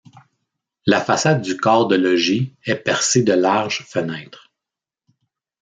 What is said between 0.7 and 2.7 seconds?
La façade du corps de logis